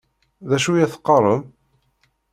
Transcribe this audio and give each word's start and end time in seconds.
D 0.49 0.51
acu 0.55 0.71
i 0.75 0.81
ad 0.83 0.91
teqqaṛem? 0.91 1.41